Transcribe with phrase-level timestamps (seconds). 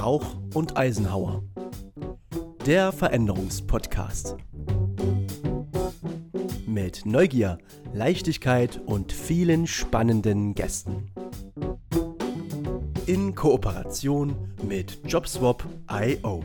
[0.00, 1.42] Rauch und Eisenhauer.
[2.64, 4.34] Der Veränderungspodcast.
[6.66, 7.58] Mit Neugier,
[7.92, 11.12] Leichtigkeit und vielen spannenden Gästen.
[13.04, 16.44] In Kooperation mit JobSwap.io.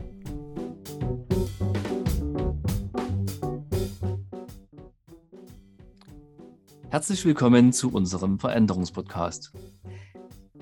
[6.90, 9.52] Herzlich willkommen zu unserem Veränderungspodcast.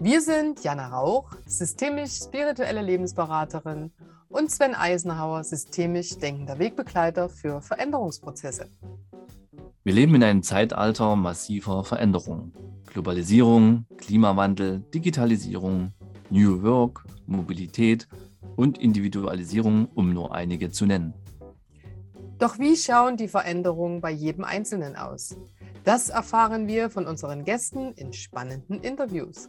[0.05, 3.91] Wir sind Jana Rauch, systemisch-spirituelle Lebensberaterin
[4.29, 8.69] und Sven Eisenhauer, systemisch denkender Wegbegleiter für Veränderungsprozesse.
[9.83, 12.53] Wir leben in einem Zeitalter massiver Veränderungen.
[12.85, 15.95] Globalisierung, Klimawandel, Digitalisierung,
[16.29, 18.07] New Work, Mobilität
[18.57, 21.15] und Individualisierung, um nur einige zu nennen.
[22.37, 25.39] Doch wie schauen die Veränderungen bei jedem Einzelnen aus?
[25.83, 29.49] Das erfahren wir von unseren Gästen in spannenden Interviews.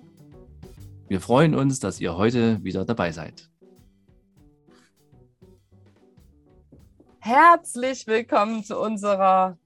[1.07, 3.47] Wir freuen uns, dass ihr heute wieder dabei seid.
[7.19, 9.59] Herzlich willkommen zu unserer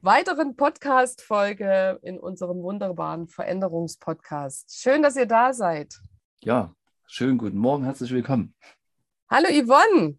[0.00, 4.74] weiteren Podcast-Folge in unserem wunderbaren Veränderungspodcast.
[4.74, 6.00] Schön, dass ihr da seid.
[6.42, 6.74] Ja,
[7.06, 8.54] schönen guten Morgen, herzlich willkommen.
[9.28, 10.18] Hallo Yvonne.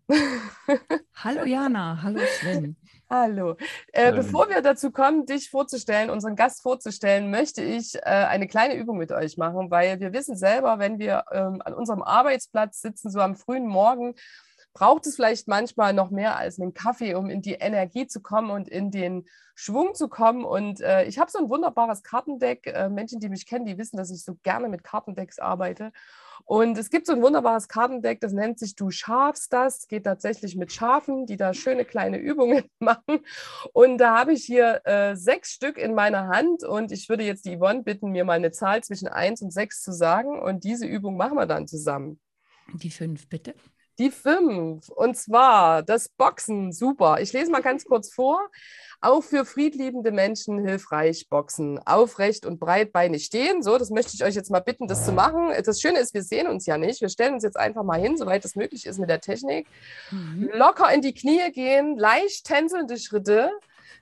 [1.14, 2.76] hallo Jana, hallo Sven.
[3.10, 3.56] Hallo.
[3.94, 8.76] Äh, bevor wir dazu kommen, dich vorzustellen, unseren Gast vorzustellen, möchte ich äh, eine kleine
[8.76, 13.10] Übung mit euch machen, weil wir wissen selber, wenn wir ähm, an unserem Arbeitsplatz sitzen,
[13.10, 14.16] so am frühen Morgen,
[14.74, 18.52] braucht es vielleicht manchmal noch mehr als einen Kaffee, um in die Energie zu kommen
[18.52, 19.24] und in den
[19.56, 20.44] Schwung zu kommen.
[20.44, 22.68] Und äh, ich habe so ein wunderbares Kartendeck.
[22.68, 25.94] Äh, Menschen, die mich kennen, die wissen, dass ich so gerne mit Kartendecks arbeite.
[26.48, 29.90] Und es gibt so ein wunderbares Kartendeck, das nennt sich Du scharfst das.
[29.90, 33.20] Geht tatsächlich mit Schafen, die da schöne kleine Übungen machen.
[33.74, 36.64] Und da habe ich hier äh, sechs Stück in meiner Hand.
[36.64, 39.82] Und ich würde jetzt die Yvonne bitten, mir mal eine Zahl zwischen eins und sechs
[39.82, 40.40] zu sagen.
[40.40, 42.18] Und diese Übung machen wir dann zusammen.
[42.76, 43.54] Die fünf, bitte.
[44.00, 44.90] Die fünf.
[44.90, 46.72] Und zwar das Boxen.
[46.72, 47.20] Super.
[47.20, 48.50] Ich lese mal ganz kurz vor.
[49.00, 51.80] Auch für friedliebende Menschen hilfreich Boxen.
[51.86, 53.62] Aufrecht und breitbeinig stehen.
[53.62, 55.52] So, das möchte ich euch jetzt mal bitten, das zu machen.
[55.66, 57.02] Das Schöne ist, wir sehen uns ja nicht.
[57.02, 59.68] Wir stellen uns jetzt einfach mal hin, soweit es möglich ist mit der Technik.
[60.12, 60.50] Mhm.
[60.54, 63.52] Locker in die Knie gehen, leicht tänzelnde Schritte.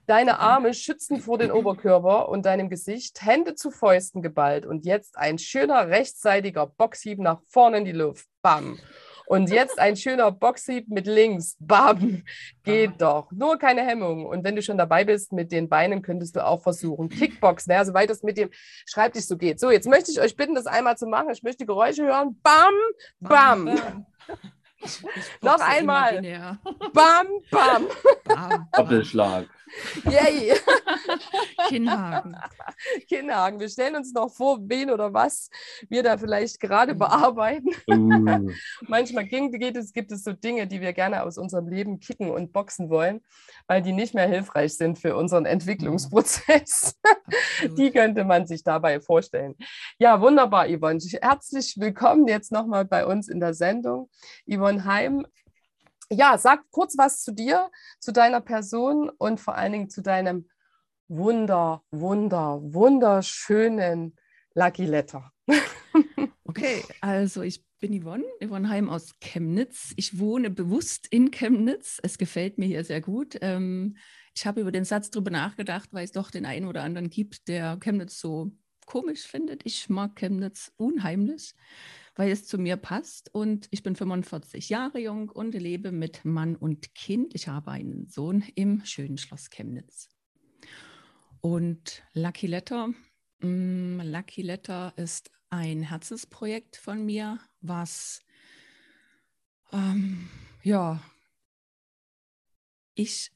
[0.08, 4.66] Deine Arme schützen vor den Oberkörper und deinem Gesicht, Hände zu Fäusten geballt.
[4.66, 8.28] Und jetzt ein schöner rechtsseitiger Boxhieb nach vorne in die Luft.
[8.44, 8.78] Bam.
[9.28, 11.58] Und jetzt ein schöner Boxhieb mit links.
[11.60, 12.24] Bam.
[12.64, 13.32] Geht doch.
[13.32, 14.26] Nur keine Hemmung.
[14.26, 17.10] Und wenn du schon dabei bist mit den Beinen, könntest du auch versuchen.
[17.10, 18.50] Kickboxen, ja, soweit es mit dem
[18.86, 19.60] Schreibtisch so geht.
[19.60, 21.30] So, jetzt möchte ich euch bitten, das einmal zu machen.
[21.32, 22.40] Ich möchte die Geräusche hören.
[22.42, 22.74] Bam,
[23.20, 23.66] bam.
[23.66, 24.06] bam.
[25.42, 26.22] Noch einmal.
[26.94, 27.88] Bam, bam.
[28.26, 28.68] bam.
[28.74, 29.48] Doppelschlag.
[30.10, 30.54] Yay.
[31.70, 32.36] Kinnhaken.
[33.08, 33.60] Kinnhaken.
[33.60, 35.50] Wir stellen uns noch vor, wen oder was
[35.90, 37.00] wir da vielleicht gerade mhm.
[37.00, 37.70] bearbeiten.
[37.90, 38.52] Uh.
[38.88, 42.54] Manchmal geht es, gibt es so Dinge, die wir gerne aus unserem Leben kicken und
[42.54, 43.22] boxen wollen,
[43.68, 47.00] weil die nicht mehr hilfreich sind für unseren Entwicklungsprozess.
[47.78, 49.56] die könnte man sich dabei vorstellen.
[50.00, 51.00] Ja, wunderbar, Yvonne.
[51.22, 54.10] Herzlich willkommen jetzt nochmal bei uns in der Sendung.
[54.48, 55.26] Yvonne Heim
[56.12, 60.48] ja, sag kurz was zu dir, zu deiner Person und vor allen Dingen zu deinem
[61.08, 64.16] wunder, wunder, wunderschönen
[64.54, 65.32] Lucky Letter.
[66.48, 69.94] Okay, also ich bin Yvonne, Yvonne Heim aus Chemnitz.
[69.98, 72.00] Ich wohne bewusst in Chemnitz.
[72.02, 73.38] Es gefällt mir hier sehr gut.
[73.42, 73.98] Ähm,
[74.34, 77.50] ich habe über den Satz drüber nachgedacht, weil es doch den einen oder anderen gibt,
[77.50, 78.54] der Chemnitz so
[78.86, 79.66] komisch findet.
[79.66, 81.56] Ich mag Chemnitz unheimlich
[82.16, 83.34] weil es zu mir passt.
[83.34, 87.36] Und ich bin 45 Jahre jung und lebe mit Mann und Kind.
[87.36, 90.10] Ich habe einen Sohn im schönen Schloss Chemnitz.
[91.42, 92.88] Und Lucky Letter,
[93.40, 98.24] mh, mm, Lucky Letter ist ein Herzensprojekt von mir, was
[99.72, 100.30] ähm,
[100.64, 101.02] ja
[102.96, 103.32] ich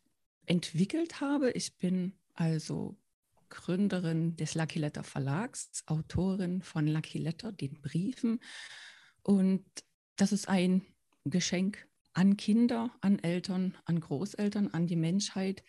[0.45, 1.51] entwickelt habe.
[1.51, 2.97] Ich bin also
[3.49, 8.39] Gründerin des Lucky Letter Verlags, Autorin von Lucky Letter, den Briefen.
[9.23, 9.65] Und
[10.15, 10.85] das ist ein
[11.25, 15.63] Geschenk an Kinder, an Eltern, an Großeltern, an die Menschheit,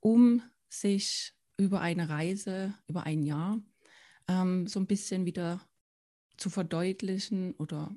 [0.00, 3.60] um sich über eine Reise, über ein Jahr,
[4.28, 5.60] ähm, so ein bisschen wieder
[6.36, 7.94] zu verdeutlichen oder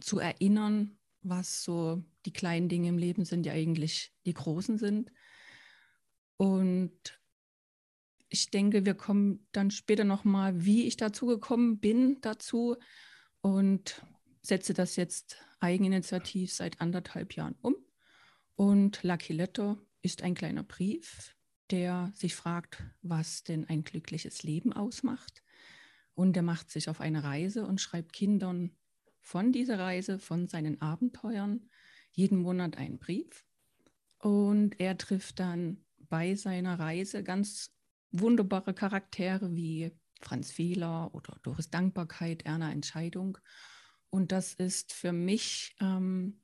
[0.00, 5.10] zu erinnern, was so die kleinen Dinge im Leben sind, die eigentlich die großen sind.
[6.36, 7.20] Und
[8.28, 12.76] ich denke, wir kommen dann später nochmal, wie ich dazu gekommen bin, dazu
[13.40, 14.04] und
[14.42, 17.76] setze das jetzt eigeninitiativ seit anderthalb Jahren um.
[18.56, 21.36] Und Lucky Letter ist ein kleiner Brief,
[21.70, 25.42] der sich fragt, was denn ein glückliches Leben ausmacht.
[26.14, 28.76] Und er macht sich auf eine Reise und schreibt Kindern
[29.20, 31.68] von dieser Reise, von seinen Abenteuern,
[32.12, 33.44] jeden Monat einen Brief.
[34.18, 37.73] Und er trifft dann bei seiner Reise ganz
[38.20, 43.38] wunderbare Charaktere wie Franz Fehler oder Doris Dankbarkeit, Erna Entscheidung.
[44.10, 46.40] Und das ist für mich ähm,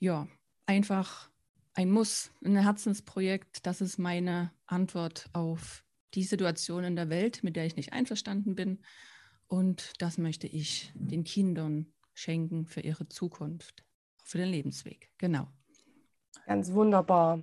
[0.00, 0.26] ja
[0.66, 1.30] einfach
[1.74, 3.66] ein Muss, ein Herzensprojekt.
[3.66, 5.84] Das ist meine Antwort auf
[6.14, 8.82] die Situation in der Welt, mit der ich nicht einverstanden bin.
[9.46, 13.84] Und das möchte ich den Kindern schenken für ihre Zukunft,
[14.24, 15.10] für den Lebensweg.
[15.18, 15.48] Genau.
[16.46, 17.42] Ganz wunderbar.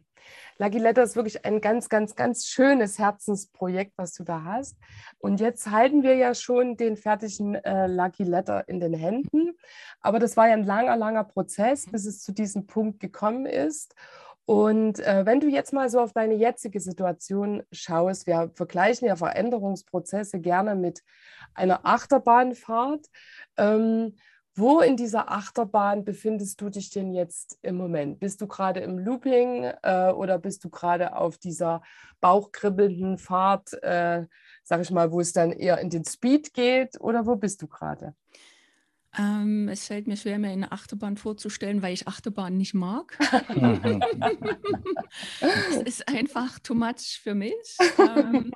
[0.58, 4.78] Lucky Letter ist wirklich ein ganz, ganz, ganz schönes Herzensprojekt, was du da hast.
[5.18, 9.58] Und jetzt halten wir ja schon den fertigen äh, Lucky Letter in den Händen.
[10.02, 13.96] Aber das war ja ein langer, langer Prozess, bis es zu diesem Punkt gekommen ist.
[14.46, 19.16] Und äh, wenn du jetzt mal so auf deine jetzige Situation schaust, wir vergleichen ja
[19.16, 21.04] Veränderungsprozesse gerne mit
[21.54, 23.08] einer Achterbahnfahrt.
[23.58, 24.16] Ähm,
[24.54, 28.20] wo in dieser Achterbahn befindest du dich denn jetzt im Moment?
[28.20, 31.82] Bist du gerade im Looping äh, oder bist du gerade auf dieser
[32.20, 34.26] bauchkribbelnden Fahrt, äh,
[34.64, 37.68] sag ich mal, wo es dann eher in den Speed geht oder wo bist du
[37.68, 38.14] gerade?
[39.18, 43.18] Ähm, es fällt mir schwer, mir eine Achterbahn vorzustellen, weil ich Achterbahn nicht mag.
[45.70, 47.78] Es ist einfach too much für mich.
[47.98, 48.52] Ähm,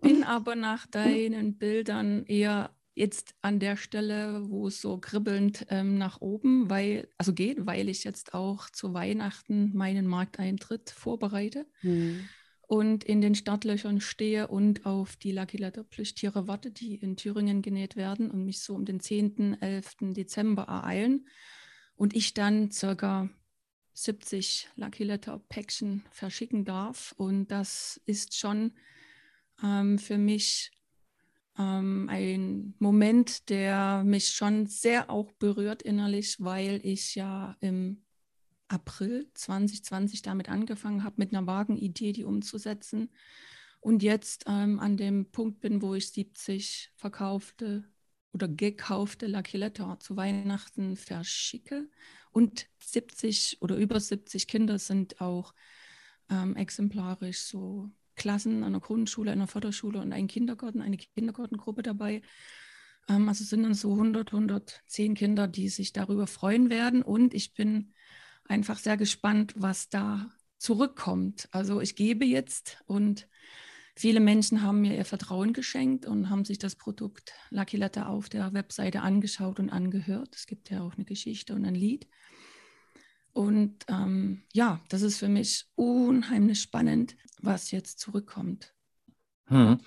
[0.00, 5.98] bin aber nach deinen Bildern eher jetzt an der Stelle, wo es so kribbelnd ähm,
[5.98, 11.66] nach oben, weil, also geht, weil ich jetzt auch zu Weihnachten meinen Markteintritt vorbereite.
[11.82, 12.28] Mhm
[12.68, 17.62] und in den Startlöchern stehe und auf die Lucky Letter Plüschtiere warte, die in Thüringen
[17.62, 19.96] genäht werden und mich so um den 10., 11.
[20.12, 21.26] Dezember ereilen.
[21.96, 23.30] Und ich dann circa
[23.94, 27.14] 70 Lucky Letter Päckchen verschicken darf.
[27.16, 28.72] Und das ist schon
[29.64, 30.70] ähm, für mich
[31.58, 38.02] ähm, ein Moment, der mich schon sehr auch berührt innerlich, weil ich ja im
[38.68, 43.10] April 2020 damit angefangen habe, mit einer vagen Idee die umzusetzen.
[43.80, 47.84] Und jetzt ähm, an dem Punkt bin, wo ich 70 verkaufte
[48.32, 51.88] oder gekaufte Letter zu Weihnachten verschicke.
[52.30, 55.54] Und 70 oder über 70 Kinder sind auch
[56.30, 62.20] ähm, exemplarisch so Klassen einer Grundschule, einer Förderschule und ein Kindergarten, eine Kindergartengruppe dabei.
[63.08, 67.02] Ähm, also sind dann so 100, 110 Kinder, die sich darüber freuen werden.
[67.02, 67.94] Und ich bin
[68.44, 71.48] einfach sehr gespannt, was da zurückkommt.
[71.52, 73.28] Also ich gebe jetzt und
[73.94, 78.28] viele Menschen haben mir ihr Vertrauen geschenkt und haben sich das Produkt Lucky Letter auf
[78.28, 80.34] der Webseite angeschaut und angehört.
[80.34, 82.08] Es gibt ja auch eine Geschichte und ein Lied.
[83.32, 88.74] Und ähm, ja, das ist für mich unheimlich spannend, was jetzt zurückkommt.
[89.46, 89.78] Hm.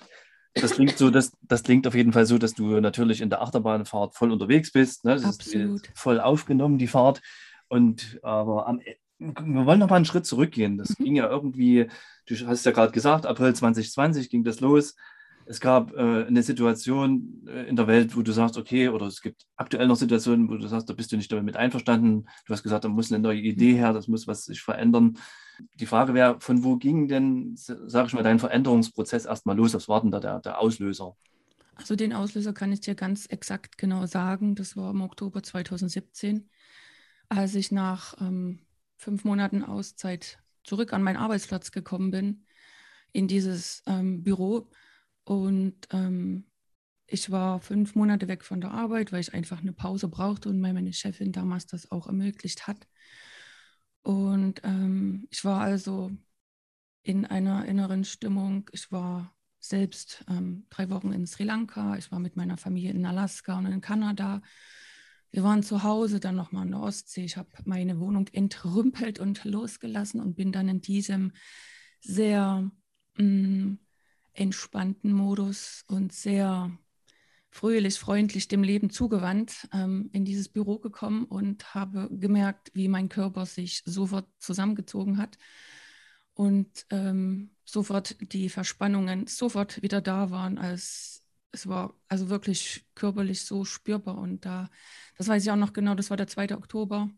[0.54, 3.40] Das klingt so, das, das klingt auf jeden Fall so, dass du natürlich in der
[3.40, 5.04] Achterbahnfahrt voll unterwegs bist.
[5.04, 5.14] Ne?
[5.14, 5.86] Das Absolut.
[5.86, 7.22] ist voll aufgenommen, die Fahrt.
[7.68, 10.76] Und aber am, e, wir wollen noch mal einen Schritt zurückgehen.
[10.76, 11.04] Das mhm.
[11.04, 11.88] ging ja irgendwie,
[12.26, 14.94] du hast ja gerade gesagt, April 2020 ging das los.
[15.46, 19.20] Es gab äh, eine Situation äh, in der Welt, wo du sagst, okay, oder es
[19.20, 22.26] gibt aktuell noch Situationen, wo du sagst, da bist du nicht damit einverstanden.
[22.46, 25.18] Du hast gesagt, da muss eine neue Idee her, das muss was sich verändern.
[25.74, 29.74] Die Frage wäre, von wo ging denn, sag ich mal, dein Veränderungsprozess erstmal los?
[29.74, 31.16] Was war denn da der, der Auslöser?
[31.74, 34.54] Also den Auslöser kann ich dir ganz exakt genau sagen.
[34.54, 36.48] Das war im Oktober 2017
[37.32, 38.60] als ich nach ähm,
[38.96, 42.44] fünf Monaten Auszeit zurück an meinen Arbeitsplatz gekommen bin,
[43.12, 44.70] in dieses ähm, Büro.
[45.24, 46.44] Und ähm,
[47.06, 50.60] ich war fünf Monate weg von der Arbeit, weil ich einfach eine Pause brauchte und
[50.60, 52.86] meine Chefin damals das auch ermöglicht hat.
[54.02, 56.10] Und ähm, ich war also
[57.02, 58.68] in einer inneren Stimmung.
[58.72, 63.06] Ich war selbst ähm, drei Wochen in Sri Lanka, ich war mit meiner Familie in
[63.06, 64.42] Alaska und in Kanada
[65.32, 67.24] wir waren zu Hause, dann nochmal in der Ostsee.
[67.24, 71.32] Ich habe meine Wohnung entrümpelt und losgelassen und bin dann in diesem
[72.00, 72.70] sehr
[73.16, 73.78] mh, mm,
[74.34, 76.70] entspannten Modus und sehr
[77.50, 83.08] fröhlich, freundlich dem Leben zugewandt ähm, in dieses Büro gekommen und habe gemerkt, wie mein
[83.08, 85.36] Körper sich sofort zusammengezogen hat
[86.34, 91.22] und ähm, sofort die Verspannungen sofort wieder da waren, als
[91.52, 94.16] es war also wirklich körperlich so spürbar.
[94.16, 94.70] Und da,
[95.18, 96.56] das weiß ich auch noch genau, das war der 2.
[96.56, 97.10] Oktober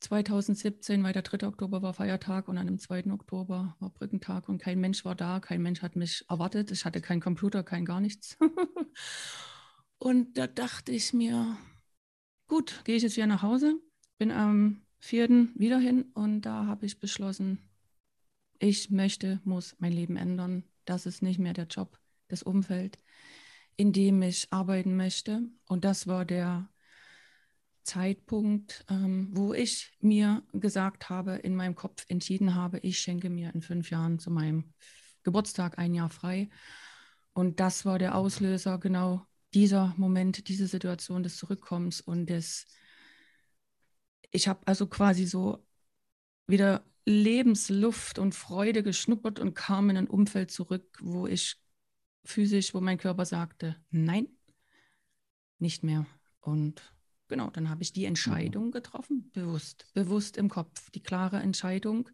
[0.00, 1.46] 2017, weil der 3.
[1.46, 3.10] Oktober war Feiertag und an dem 2.
[3.12, 6.70] Oktober war Brückentag und kein Mensch war da, kein Mensch hat mich erwartet.
[6.70, 8.36] Ich hatte keinen Computer, kein gar nichts.
[9.98, 11.56] und da dachte ich mir,
[12.48, 13.80] gut, gehe ich jetzt wieder nach Hause,
[14.18, 15.48] bin am 4.
[15.54, 17.58] wieder hin und da habe ich beschlossen,
[18.58, 20.64] ich möchte, muss mein Leben ändern.
[20.84, 21.98] Das ist nicht mehr der Job,
[22.28, 22.98] das Umfeld
[23.76, 25.42] in dem ich arbeiten möchte.
[25.68, 26.68] Und das war der
[27.86, 33.54] Zeitpunkt, ähm, wo ich mir gesagt habe, in meinem Kopf entschieden habe, ich schenke mir
[33.54, 34.74] in fünf Jahren zu meinem
[35.22, 36.50] Geburtstag ein Jahr frei.
[37.32, 42.66] Und das war der Auslöser, genau dieser Moment, diese Situation des Zurückkommens und des,
[44.30, 45.64] ich habe also quasi so
[46.46, 51.56] wieder Lebensluft und Freude geschnuppert und kam in ein Umfeld zurück, wo ich
[52.24, 54.28] physisch, wo mein Körper sagte, nein,
[55.58, 56.06] nicht mehr.
[56.40, 56.95] Und
[57.28, 62.08] genau, dann habe ich die Entscheidung getroffen, bewusst, bewusst im Kopf, die klare Entscheidung,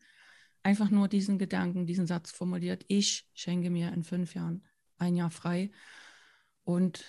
[0.63, 4.65] einfach nur diesen Gedanken, diesen Satz formuliert, ich schenke mir in fünf Jahren
[4.99, 5.71] ein Jahr frei
[6.65, 7.05] und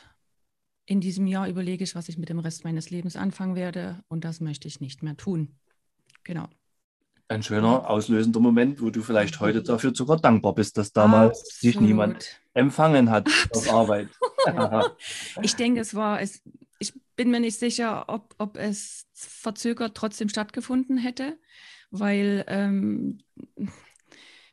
[0.85, 4.25] in diesem Jahr überlege ich, was ich mit dem Rest meines Lebens anfangen werde und
[4.25, 5.55] das möchte ich nicht mehr tun.
[6.23, 6.47] Genau.
[7.29, 11.61] Ein schöner, auslösender Moment, wo du vielleicht heute dafür sogar dankbar bist, dass damals Absolut.
[11.61, 14.09] sich niemand empfangen hat auf Arbeit.
[15.41, 16.41] ich denke, es war, es,
[17.15, 21.37] bin mir nicht sicher, ob, ob es verzögert trotzdem stattgefunden hätte,
[21.91, 23.19] weil ähm,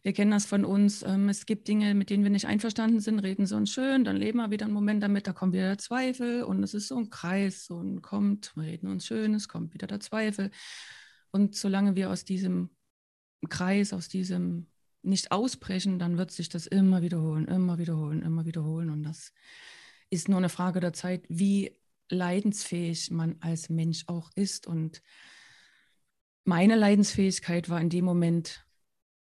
[0.03, 1.03] wir kennen das von uns.
[1.03, 4.17] Ähm, es gibt Dinge, mit denen wir nicht einverstanden sind, reden so uns schön, dann
[4.17, 6.97] leben wir wieder einen Moment damit, da kommt wieder der Zweifel und es ist so
[6.97, 10.51] ein Kreis, so ein kommt, wir reden uns schön, es kommt wieder der Zweifel.
[11.31, 12.71] Und solange wir aus diesem
[13.49, 14.67] Kreis, aus diesem
[15.03, 18.91] nicht ausbrechen, dann wird sich das immer wiederholen, immer wiederholen, immer wiederholen.
[18.91, 19.33] Und das
[20.11, 21.80] ist nur eine Frage der Zeit, wie
[22.11, 24.67] leidensfähig man als Mensch auch ist.
[24.67, 25.03] Und
[26.45, 28.67] meine Leidensfähigkeit war in dem Moment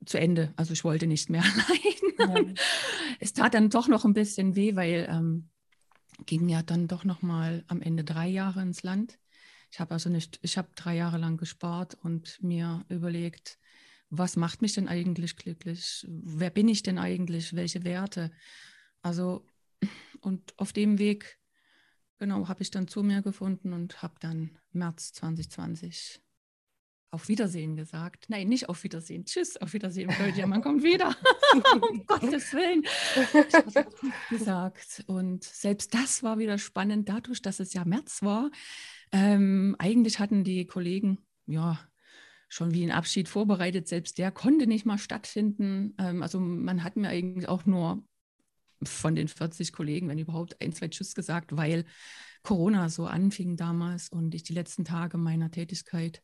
[0.05, 0.53] zu Ende.
[0.55, 1.43] Also ich wollte nicht mehr
[2.19, 2.55] leiden.
[2.57, 2.63] Ja.
[3.19, 5.49] Es tat dann doch noch ein bisschen weh, weil ähm,
[6.25, 9.19] ging ja dann doch noch mal am Ende drei Jahre ins Land.
[9.71, 13.59] Ich habe also nicht, ich habe drei Jahre lang gespart und mir überlegt,
[14.09, 16.05] was macht mich denn eigentlich glücklich?
[16.07, 17.55] Wer bin ich denn eigentlich?
[17.55, 18.31] Welche Werte?
[19.01, 19.45] Also,
[20.21, 21.37] und auf dem Weg,
[22.25, 26.21] genau, habe ich dann zu mir gefunden und habe dann März 2020
[27.11, 28.25] auf Wiedersehen gesagt.
[28.29, 29.25] Nein, nicht auf Wiedersehen.
[29.25, 31.15] Tschüss, auf Wiedersehen, Claudia, man kommt wieder.
[31.81, 32.83] um Gottes Willen.
[32.83, 35.03] Ich gesagt.
[35.05, 38.49] Und selbst das war wieder spannend, dadurch, dass es ja März war.
[39.11, 41.79] Ähm, eigentlich hatten die Kollegen, ja,
[42.49, 43.87] schon wie ein Abschied vorbereitet.
[43.87, 45.93] Selbst der konnte nicht mal stattfinden.
[45.99, 48.03] Ähm, also man hat mir eigentlich auch nur
[48.83, 51.85] von den 40 Kollegen, wenn überhaupt, ein, zwei Tschüss gesagt, weil
[52.43, 56.21] Corona so anfing damals und ich die letzten Tage meiner Tätigkeit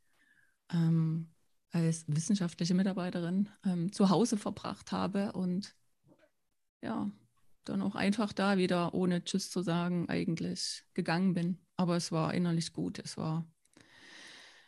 [0.72, 1.32] ähm,
[1.72, 5.76] als wissenschaftliche Mitarbeiterin ähm, zu Hause verbracht habe und
[6.82, 7.12] ja,
[7.64, 11.60] dann auch einfach da wieder ohne Tschüss zu sagen eigentlich gegangen bin.
[11.76, 13.00] Aber es war innerlich gut.
[13.00, 13.48] Es war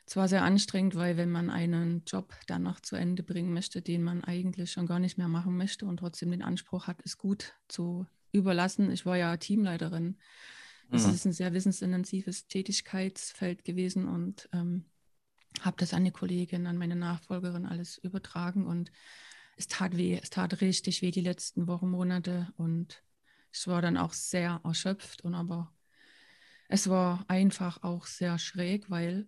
[0.05, 4.03] zwar sehr anstrengend, weil wenn man einen Job dann noch zu Ende bringen möchte, den
[4.03, 7.53] man eigentlich schon gar nicht mehr machen möchte und trotzdem den Anspruch hat, es gut
[7.67, 8.91] zu überlassen.
[8.91, 10.17] Ich war ja Teamleiterin.
[10.91, 11.13] Es mhm.
[11.13, 14.85] ist ein sehr wissensintensives Tätigkeitsfeld gewesen und ähm,
[15.61, 18.91] habe das an die Kollegin, an meine Nachfolgerin alles übertragen und
[19.55, 23.03] es tat weh, es tat richtig weh die letzten Wochen, Monate und
[23.51, 25.71] ich war dann auch sehr erschöpft und aber
[26.67, 29.27] es war einfach auch sehr schräg, weil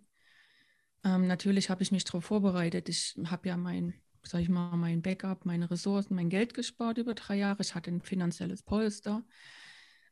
[1.06, 2.90] ähm, natürlich habe ich mich darauf vorbereitet.
[2.90, 3.94] Ich habe ja mein,
[4.24, 7.62] sag ich mal, mein Backup, meine Ressourcen, mein Geld gespart über drei Jahre.
[7.62, 9.24] Ich hatte ein finanzielles Polster.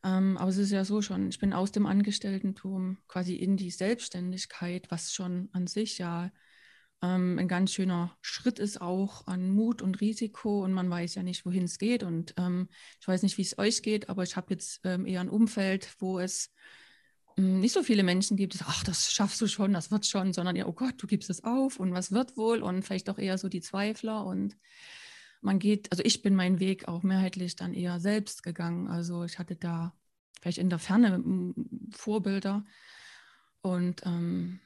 [0.03, 3.71] Ähm, aber es ist ja so schon, ich bin aus dem Angestelltentum quasi in die
[3.71, 6.31] Selbstständigkeit, was schon an sich ja
[7.01, 11.23] ähm, ein ganz schöner Schritt ist auch an Mut und Risiko und man weiß ja
[11.23, 12.03] nicht, wohin es geht.
[12.03, 12.69] Und ähm,
[12.99, 15.95] ich weiß nicht, wie es euch geht, aber ich habe jetzt ähm, eher ein Umfeld,
[15.99, 16.51] wo es
[17.37, 20.33] nicht so viele Menschen gibt, die sagen, ach, das schaffst du schon, das wird schon,
[20.33, 23.17] sondern ja, oh Gott, du gibst es auf und was wird wohl und vielleicht auch
[23.17, 24.57] eher so die Zweifler und
[25.41, 28.87] man geht, also ich bin meinen Weg auch mehrheitlich dann eher selbst gegangen.
[28.87, 29.93] Also ich hatte da
[30.41, 31.53] vielleicht in der Ferne hm,
[31.91, 32.65] Vorbilder
[33.61, 34.59] und ähm,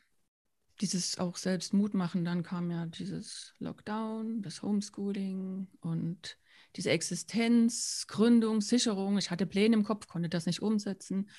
[0.81, 6.37] dieses auch selbst Mut machen, dann kam ja dieses Lockdown, das Homeschooling und
[6.75, 9.17] diese Existenz, Gründung, Sicherung.
[9.17, 11.29] Ich hatte Pläne im Kopf, konnte das nicht umsetzen.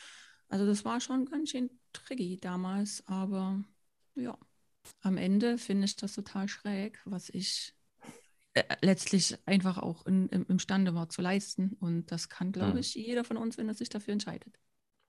[0.48, 3.62] Also das war schon ganz schön tricky damals, aber
[4.14, 4.36] ja,
[5.02, 7.74] am Ende finde ich das total schräg, was ich
[8.54, 11.76] äh, letztlich einfach auch in, im, imstande war zu leisten.
[11.80, 12.78] Und das kann, glaube hm.
[12.78, 14.58] ich, jeder von uns, wenn er sich dafür entscheidet.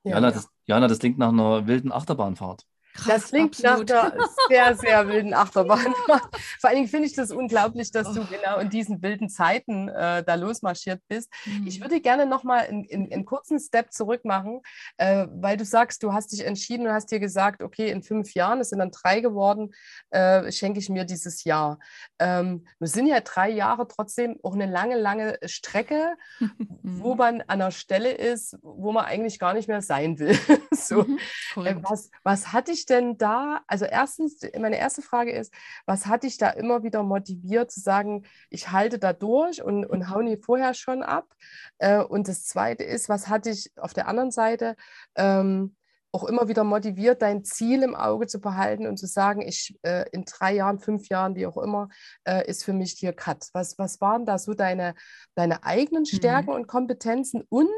[0.04, 2.66] Ja, Jana, das, Jana, das klingt nach einer wilden Achterbahnfahrt.
[2.94, 3.90] Krass, das klingt absolut.
[3.90, 5.94] nach einer sehr, sehr wilden Achterbahn.
[6.08, 8.14] Vor allen Dingen finde ich das unglaublich, dass oh.
[8.14, 11.32] du genau in diesen wilden Zeiten äh, da losmarschiert bist.
[11.46, 11.68] Mhm.
[11.68, 14.62] Ich würde gerne nochmal einen, kurzen Step zurück machen,
[14.98, 18.34] äh, weil du sagst, du hast dich entschieden und hast dir gesagt, okay, in fünf
[18.34, 19.74] Jahren, es sind dann drei geworden,
[20.10, 21.80] äh, schenke ich mir dieses Jahr.
[22.18, 26.16] Ähm, wir sind ja drei Jahre trotzdem auch eine lange, lange Strecke,
[26.82, 30.38] wo man an einer Stelle ist, wo man eigentlich gar nicht mehr sein will.
[30.72, 31.04] so.
[31.04, 31.20] Mhm,
[31.66, 35.54] äh, was, was hat dich dich denn da, also erstens, meine erste Frage ist,
[35.86, 40.10] was hat dich da immer wieder motiviert zu sagen, ich halte da durch und, und
[40.10, 41.34] hau nie vorher schon ab?
[41.78, 44.76] Äh, und das zweite ist, was hat dich auf der anderen Seite
[45.16, 45.76] ähm,
[46.12, 50.10] auch immer wieder motiviert, dein Ziel im Auge zu behalten und zu sagen, ich äh,
[50.12, 51.90] in drei Jahren, fünf Jahren, wie auch immer,
[52.24, 53.50] äh, ist für mich hier Cut.
[53.54, 54.96] Was, was waren da so deine,
[55.36, 56.18] deine eigenen mhm.
[56.18, 56.56] Stärken mhm.
[56.56, 57.70] und Kompetenzen und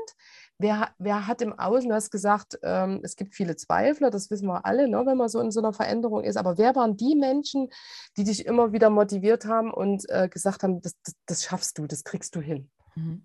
[0.62, 4.48] wer, wer hat im Außen, du hast gesagt, ähm, es gibt viele Zweifler, das wissen
[4.48, 7.15] wir alle, ne, wenn man so in so einer Veränderung ist, aber wer waren die
[7.15, 7.70] Menschen,
[8.18, 11.88] die dich immer wieder motiviert haben und äh, gesagt haben, das, das, das schaffst du,
[11.88, 12.70] das kriegst du hin?
[12.96, 13.24] Mhm.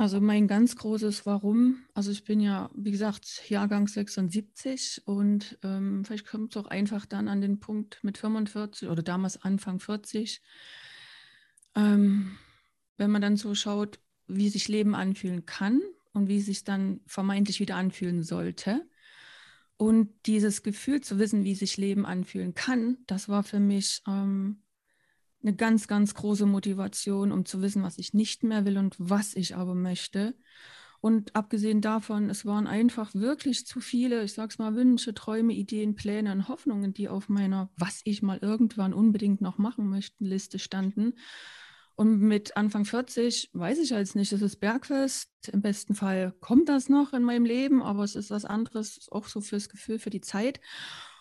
[0.00, 6.06] Also mein ganz großes Warum, also ich bin ja, wie gesagt, Jahrgang 76 und ähm,
[6.06, 10.40] vielleicht kommt es auch einfach dann an den Punkt mit 45 oder damals Anfang 40,
[11.76, 12.38] ähm,
[12.96, 14.00] wenn man dann so schaut,
[14.36, 15.80] wie sich Leben anfühlen kann
[16.12, 18.86] und wie sich dann vermeintlich wieder anfühlen sollte.
[19.76, 24.62] Und dieses Gefühl zu wissen, wie sich Leben anfühlen kann, das war für mich ähm,
[25.42, 29.34] eine ganz, ganz große Motivation, um zu wissen, was ich nicht mehr will und was
[29.34, 30.34] ich aber möchte.
[31.00, 35.94] Und abgesehen davon, es waren einfach wirklich zu viele, ich sag's mal, Wünsche, Träume, Ideen,
[35.94, 40.58] Pläne und Hoffnungen, die auf meiner, was ich mal irgendwann unbedingt noch machen möchte, Liste
[40.58, 41.14] standen.
[42.00, 45.28] Und mit Anfang 40 weiß ich jetzt nicht, es ist Bergfest.
[45.52, 49.26] Im besten Fall kommt das noch in meinem Leben, aber es ist was anderes, auch
[49.26, 50.62] so fürs Gefühl, für die Zeit.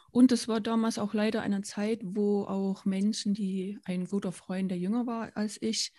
[0.10, 4.72] Und es war damals auch leider eine Zeit, wo auch Menschen, die ein guter Freund,
[4.72, 5.92] der jünger war als ich,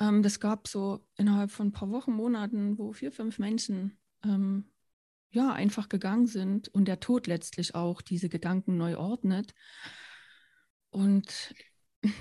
[0.00, 4.72] ähm, das gab so innerhalb von ein paar Wochen, Monaten, wo vier, fünf Menschen ähm,
[5.30, 9.54] ja einfach gegangen sind und der Tod letztlich auch diese Gedanken neu ordnet.
[10.90, 11.54] Und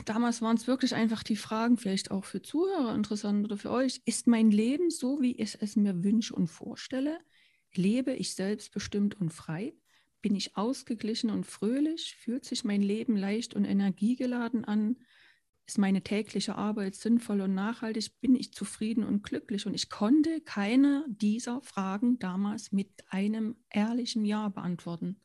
[0.06, 4.02] damals waren es wirklich einfach die Fragen, vielleicht auch für Zuhörer interessant oder für euch,
[4.06, 7.20] ist mein Leben so, wie ich es mir wünsche und vorstelle?
[7.74, 9.74] Lebe ich selbstbestimmt und frei?
[10.22, 12.16] Bin ich ausgeglichen und fröhlich?
[12.16, 14.98] Fühlt sich mein Leben leicht und energiegeladen an?
[15.68, 18.20] Ist meine tägliche Arbeit sinnvoll und nachhaltig?
[18.22, 19.66] Bin ich zufrieden und glücklich?
[19.66, 25.20] Und ich konnte keine dieser Fragen damals mit einem ehrlichen Ja beantworten.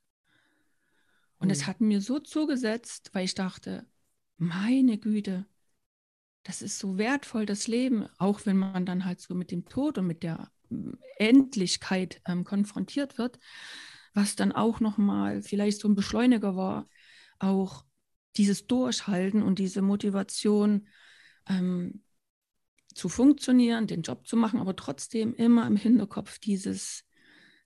[1.39, 1.53] Und mhm.
[1.53, 3.87] es hat mir so zugesetzt, weil ich dachte,
[4.40, 5.46] meine Güte,
[6.42, 9.98] das ist so wertvoll, das Leben, auch wenn man dann halt so mit dem Tod
[9.98, 10.50] und mit der
[11.18, 13.38] Endlichkeit ähm, konfrontiert wird
[14.14, 16.88] was dann auch nochmal vielleicht so ein Beschleuniger war,
[17.38, 17.85] auch
[18.37, 20.88] dieses Durchhalten und diese Motivation
[21.48, 22.03] ähm,
[22.94, 27.05] zu funktionieren, den Job zu machen, aber trotzdem immer im Hinterkopf dieses,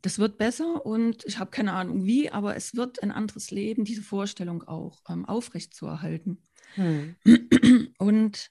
[0.02, 3.84] das wird besser und ich habe keine Ahnung wie, aber es wird ein anderes Leben,
[3.84, 6.42] diese Vorstellung auch ähm, aufrechtzuerhalten.
[6.74, 7.16] Hm.
[7.98, 8.50] Und,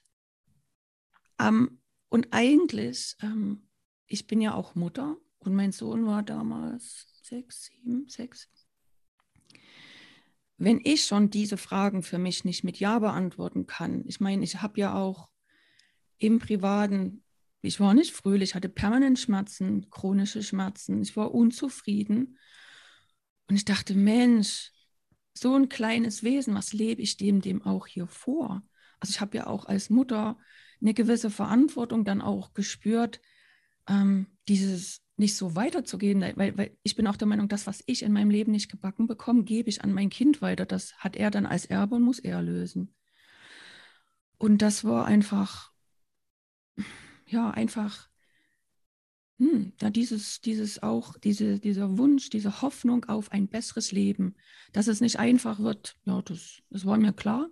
[1.38, 3.68] ähm, und eigentlich, ähm,
[4.06, 8.48] ich bin ja auch Mutter und mein Sohn war damals sechs, sieben, sechs.
[10.56, 14.62] Wenn ich schon diese Fragen für mich nicht mit Ja beantworten kann, ich meine, ich
[14.62, 15.28] habe ja auch
[16.18, 17.24] im Privaten,
[17.60, 22.38] ich war nicht fröhlich, hatte permanent Schmerzen, chronische Schmerzen, ich war unzufrieden.
[23.48, 24.72] Und ich dachte, Mensch,
[25.34, 28.62] so ein kleines Wesen, was lebe ich dem, dem auch hier vor?
[29.00, 30.38] Also ich habe ja auch als Mutter
[30.80, 33.20] eine gewisse Verantwortung dann auch gespürt,
[33.88, 38.02] ähm, dieses nicht so weiterzugehen, weil, weil ich bin auch der Meinung, das, was ich
[38.02, 40.66] in meinem Leben nicht gebacken bekomme, gebe ich an mein Kind weiter.
[40.66, 42.94] Das hat er dann als Erbe und muss er lösen.
[44.38, 45.72] Und das war einfach,
[47.26, 48.08] ja, einfach,
[49.38, 54.36] hm, ja, dieses, dieses auch, diese, dieser Wunsch, diese Hoffnung auf ein besseres Leben,
[54.72, 57.48] dass es nicht einfach wird, ja, das, das war mir klar,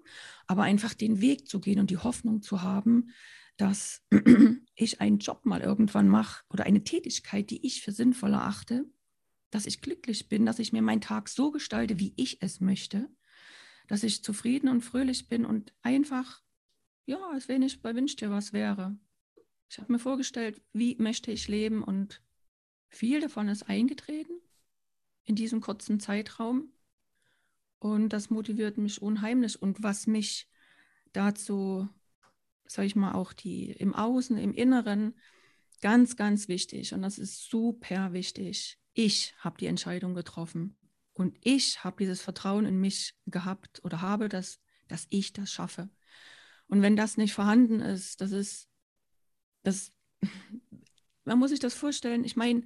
[0.47, 3.11] aber einfach den Weg zu gehen und die Hoffnung zu haben,
[3.57, 4.03] dass
[4.77, 8.85] ich einen Job mal irgendwann mache oder eine Tätigkeit, die ich für sinnvoll erachte,
[9.51, 13.09] dass ich glücklich bin, dass ich mir meinen Tag so gestalte, wie ich es möchte,
[13.89, 16.43] dass ich zufrieden und fröhlich bin und einfach,
[17.07, 18.97] ja, als wenn ich bei Wünsch dir was wäre.
[19.73, 22.23] Ich habe mir vorgestellt, wie möchte ich leben und
[22.91, 24.35] viel davon ist eingetreten
[25.25, 26.73] in diesem kurzen Zeitraum.
[27.79, 29.61] Und das motiviert mich unheimlich.
[29.61, 30.49] Und was mich
[31.13, 31.89] dazu
[32.73, 35.15] sage ich mal, auch die im Außen, im Inneren,
[35.81, 36.95] ganz, ganz wichtig.
[36.95, 38.79] Und das ist super wichtig.
[38.93, 40.77] Ich habe die Entscheidung getroffen.
[41.13, 45.91] Und ich habe dieses Vertrauen in mich gehabt oder habe, dass, dass ich das schaffe.
[46.67, 48.69] Und wenn das nicht vorhanden ist, das ist,
[49.63, 49.93] das,
[51.25, 52.65] man muss sich das vorstellen, ich meine,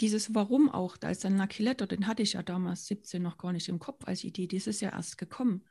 [0.00, 3.52] dieses Warum auch, da ist dann Letter, den hatte ich ja damals 17 noch gar
[3.52, 5.64] nicht im Kopf als Idee, das ist ja erst gekommen.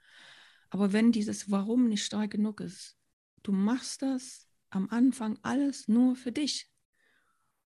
[0.69, 2.97] Aber wenn dieses Warum nicht stark genug ist,
[3.43, 6.69] du machst das am Anfang alles nur für dich.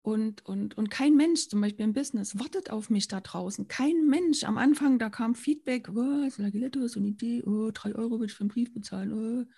[0.02, 3.68] Und, und, und kein Mensch, zum Beispiel im Business, wartet auf mich da draußen.
[3.68, 4.44] Kein Mensch.
[4.44, 8.32] Am Anfang, da kam Feedback, oh, Lagiletto, so eine Idee, oh, drei Euro will ich
[8.32, 9.50] für einen Brief bezahlen, oh,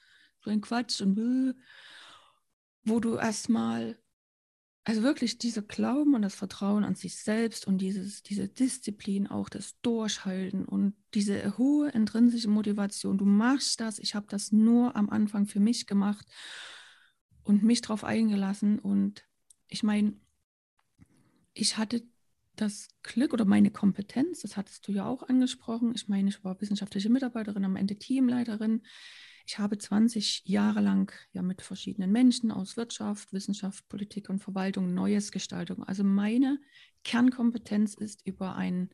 [0.43, 1.55] so ein Quatsch und
[2.85, 3.99] wo du erstmal,
[4.85, 9.49] also wirklich dieser Glauben und das Vertrauen an sich selbst und dieses, diese Disziplin, auch
[9.49, 15.11] das Durchhalten und diese hohe intrinsische Motivation, du machst das, ich habe das nur am
[15.11, 16.27] Anfang für mich gemacht
[17.45, 19.25] und mich darauf eingelassen und
[19.69, 20.15] ich meine,
[21.55, 22.03] ich hatte
[22.57, 25.93] das Glück oder meine Kompetenz, das hattest du ja auch angesprochen.
[25.95, 28.83] Ich meine, ich war wissenschaftliche Mitarbeiterin, am Ende Teamleiterin.
[29.53, 34.95] Ich habe 20 Jahre lang ja mit verschiedenen Menschen aus Wirtschaft, Wissenschaft, Politik und Verwaltung
[34.95, 35.85] Neues Gestaltung.
[35.85, 36.59] Also meine
[37.05, 38.89] Kernkompetenz ist über einen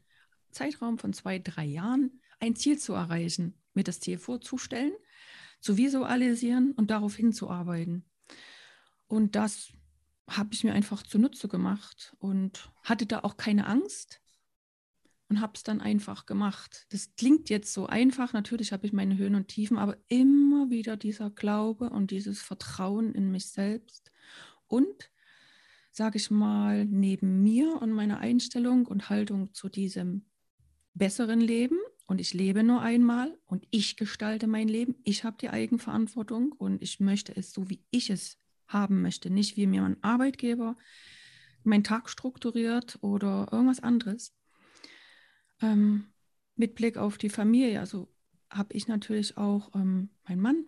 [0.51, 4.95] Zeitraum von zwei, drei Jahren ein Ziel zu erreichen, mir das Ziel vorzustellen,
[5.61, 8.05] zu visualisieren und darauf hinzuarbeiten.
[9.07, 9.69] Und das
[10.29, 14.21] habe ich mir einfach zunutze gemacht und hatte da auch keine Angst
[15.29, 16.87] und habe es dann einfach gemacht.
[16.91, 20.97] Das klingt jetzt so einfach, natürlich habe ich meine Höhen und Tiefen, aber immer wieder
[20.97, 24.11] dieser Glaube und dieses Vertrauen in mich selbst
[24.67, 25.11] und,
[25.91, 30.25] sage ich mal, neben mir und meiner Einstellung und Haltung zu diesem
[30.95, 35.51] besseren Leben und ich lebe nur einmal und ich gestalte mein Leben, ich habe die
[35.51, 39.31] Eigenverantwortung und ich möchte es so, wie ich es haben möchte.
[39.31, 40.77] Nicht wie mir mein Arbeitgeber
[41.65, 44.35] meinen Tag strukturiert oder irgendwas anderes.
[45.61, 46.07] Ähm,
[46.57, 48.09] mit Blick auf die Familie, also
[48.51, 50.65] habe ich natürlich auch ähm, meinen Mann,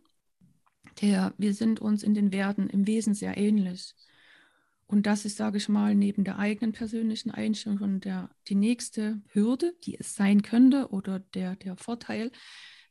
[1.01, 3.95] der, wir sind uns in den Werten im Wesen sehr ähnlich.
[4.87, 9.23] Und das ist, sage ich mal, neben der eigenen persönlichen Einstellung schon der, die nächste
[9.29, 12.33] Hürde, die es sein könnte, oder der, der Vorteil,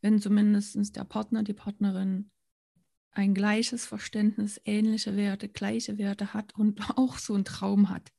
[0.01, 2.31] wenn zumindest der Partner, die Partnerin
[3.11, 8.13] ein gleiches Verständnis, ähnliche Werte, gleiche Werte hat und auch so einen Traum hat,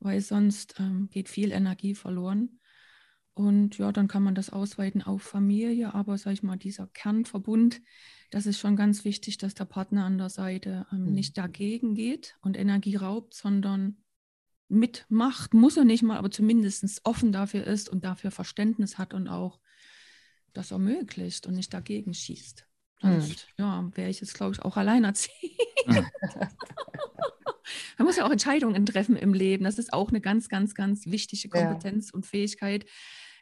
[0.00, 2.60] weil sonst ähm, geht viel Energie verloren.
[3.34, 7.80] Und ja, dann kann man das ausweiten auf Familie, aber sag ich mal, dieser Kernverbund,
[8.30, 11.12] das ist schon ganz wichtig, dass der Partner an der Seite ähm, mhm.
[11.12, 13.96] nicht dagegen geht und Energie raubt, sondern
[14.68, 19.28] mitmacht, muss er nicht mal, aber zumindest offen dafür ist und dafür Verständnis hat und
[19.28, 19.60] auch
[20.52, 22.66] das ermöglicht und nicht dagegen schießt.
[23.00, 23.52] Sonst, hm.
[23.58, 25.58] ja, wäre ich jetzt, glaube ich, auch alleinerziehend.
[25.86, 26.06] Hm.
[27.98, 29.64] Man muss ja auch Entscheidungen treffen im Leben.
[29.64, 32.14] Das ist auch eine ganz, ganz, ganz wichtige Kompetenz ja.
[32.14, 32.86] und Fähigkeit.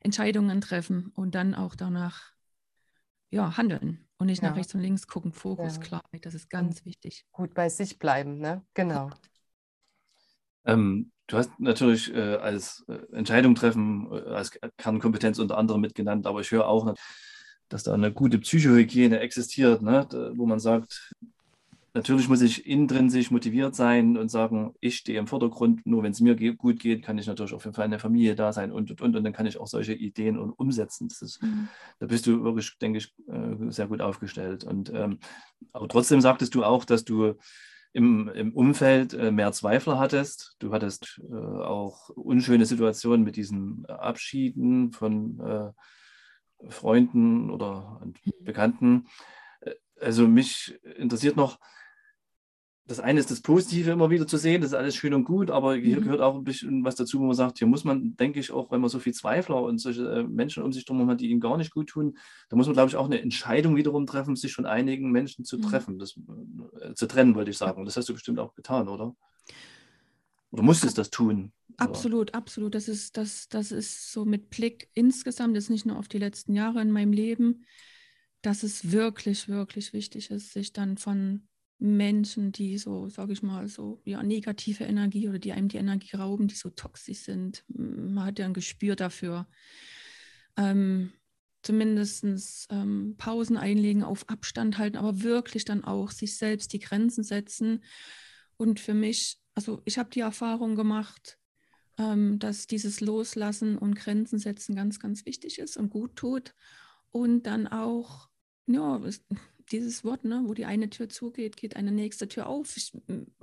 [0.01, 2.33] Entscheidungen treffen und dann auch danach
[3.31, 4.51] ja, handeln und nicht ja.
[4.51, 5.33] nach rechts und links gucken.
[5.33, 5.83] Fokus, ja.
[5.83, 7.27] Klarheit, das ist ganz und wichtig.
[7.33, 8.65] Gut bei sich bleiben, ne?
[8.75, 9.11] Genau.
[10.65, 16.27] Ähm, du hast natürlich äh, als äh, Entscheidung treffen, äh, als Kernkompetenz unter anderem mitgenannt,
[16.27, 16.95] aber ich höre auch,
[17.69, 20.07] dass da eine gute Psychohygiene existiert, ne?
[20.35, 21.15] wo man sagt,
[21.95, 26.21] natürlich muss ich intrinsisch motiviert sein und sagen, ich stehe im Vordergrund, nur wenn es
[26.21, 28.91] mir gut geht, kann ich natürlich auf jeden Fall in der Familie da sein und,
[28.91, 31.09] und, und, und dann kann ich auch solche Ideen umsetzen.
[31.09, 31.69] Ist, mhm.
[31.99, 34.65] Da bist du wirklich, denke ich, äh, sehr gut aufgestellt.
[34.65, 35.19] Und, ähm,
[35.73, 37.35] aber trotzdem sagtest du auch, dass du
[37.93, 40.57] im, im Umfeld äh, mehr Zweifler hattest.
[40.61, 48.15] Du hattest äh, auch unschöne Situationen mit diesen Abschieden von äh, Freunden oder mhm.
[48.45, 49.07] Bekannten.
[49.61, 51.59] Äh, also mich interessiert noch,
[52.91, 55.49] das eine ist das Positive immer wieder zu sehen, das ist alles schön und gut,
[55.49, 56.03] aber hier mhm.
[56.03, 58.73] gehört auch ein bisschen was dazu, wo man sagt, hier muss man, denke ich, auch
[58.73, 61.39] wenn man so viel Zweifler und solche äh, Menschen um sich drum hat, die ihnen
[61.39, 64.53] gar nicht gut tun, da muss man, glaube ich, auch eine Entscheidung wiederum treffen, sich
[64.53, 65.63] von einigen Menschen zu mhm.
[65.63, 66.19] treffen, das,
[66.81, 67.79] äh, zu trennen, wollte ich sagen.
[67.79, 69.15] Und das hast du bestimmt auch getan, oder?
[70.51, 71.53] Oder musstest das tun?
[71.77, 72.75] Absolut, absolut.
[72.75, 76.55] Das ist, das, das ist so mit Blick insgesamt, jetzt nicht nur auf die letzten
[76.55, 77.65] Jahre in meinem Leben,
[78.43, 81.47] dass es wirklich, wirklich wichtig ist, sich dann von
[81.81, 86.17] Menschen, die so, sage ich mal, so ja, negative Energie oder die einem die Energie
[86.17, 89.47] rauben, die so toxisch sind, man hat ja ein Gespür dafür.
[90.57, 91.13] Ähm,
[91.63, 97.25] zumindest ähm, Pausen einlegen, auf Abstand halten, aber wirklich dann auch sich selbst die Grenzen
[97.25, 97.83] setzen.
[98.57, 101.39] Und für mich, also ich habe die Erfahrung gemacht,
[101.99, 106.55] ähm, dass dieses Loslassen und Grenzen setzen ganz, ganz wichtig ist und gut tut.
[107.11, 108.29] Und dann auch,
[108.67, 109.01] ja,
[109.71, 112.77] dieses Wort, ne, wo die eine Tür zugeht, geht eine nächste Tür auf.
[112.77, 112.93] Ich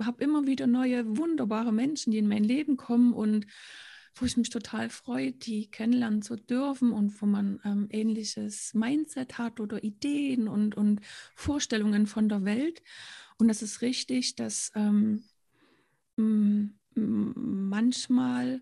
[0.02, 3.46] habe immer wieder neue, wunderbare Menschen, die in mein Leben kommen und
[4.14, 9.38] wo ich mich total freue, die kennenlernen zu dürfen und wo man ähm, ähnliches Mindset
[9.38, 11.00] hat oder Ideen und, und
[11.34, 12.82] Vorstellungen von der Welt.
[13.38, 15.22] Und es ist richtig, dass ähm,
[16.16, 18.60] hm, manchmal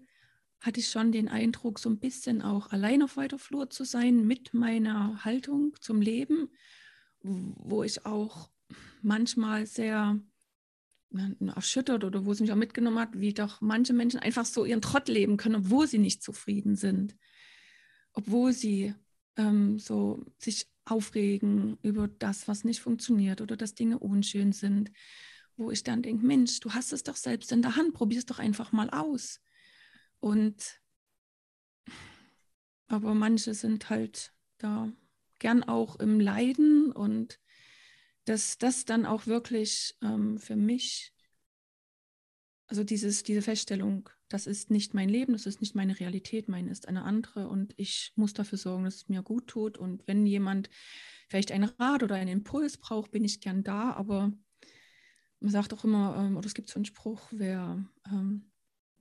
[0.60, 4.26] hatte ich schon den Eindruck, so ein bisschen auch allein auf weiter Flur zu sein
[4.26, 6.50] mit meiner Haltung zum Leben,
[7.26, 8.50] wo ich auch
[9.02, 10.18] manchmal sehr
[11.54, 14.82] erschüttert oder wo es mich auch mitgenommen hat, wie doch manche Menschen einfach so ihren
[14.82, 17.16] Trott leben können, obwohl sie nicht zufrieden sind,
[18.12, 18.94] obwohl sie
[19.36, 24.90] ähm, so sich aufregen über das, was nicht funktioniert oder dass Dinge unschön sind,
[25.56, 28.26] wo ich dann denke, Mensch, du hast es doch selbst in der Hand, probier es
[28.26, 29.40] doch einfach mal aus.
[30.20, 30.80] Und
[32.88, 34.92] aber manche sind halt da
[35.38, 37.40] gern auch im Leiden und
[38.24, 41.12] dass das dann auch wirklich ähm, für mich,
[42.66, 46.70] also dieses, diese Feststellung, das ist nicht mein Leben, das ist nicht meine Realität, meine
[46.70, 49.78] ist eine andere und ich muss dafür sorgen, dass es mir gut tut.
[49.78, 50.68] Und wenn jemand
[51.28, 54.32] vielleicht einen Rat oder einen Impuls braucht, bin ich gern da, aber
[55.38, 58.50] man sagt auch immer, ähm, oder es gibt so einen Spruch, wer, ähm,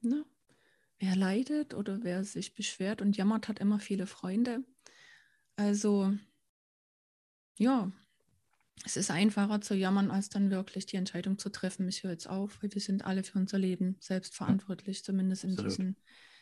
[0.02, 0.24] ne,
[1.00, 4.63] wer leidet oder wer sich beschwert und jammert, hat immer viele Freunde.
[5.56, 6.13] Also
[7.58, 7.91] ja,
[8.84, 12.30] es ist einfacher zu jammern, als dann wirklich die Entscheidung zu treffen, ich höre jetzt
[12.30, 15.72] auf, weil wir sind alle für unser Leben selbst verantwortlich, zumindest in Absolut.
[15.72, 15.96] diesem.